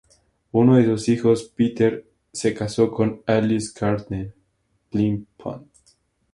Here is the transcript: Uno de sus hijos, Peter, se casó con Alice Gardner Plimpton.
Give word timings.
Uno 0.51 0.77
de 0.77 0.85
sus 0.85 1.09
hijos, 1.09 1.43
Peter, 1.55 2.07
se 2.33 2.55
casó 2.55 2.89
con 2.91 3.21
Alice 3.27 3.71
Gardner 3.79 4.33
Plimpton. 4.89 5.69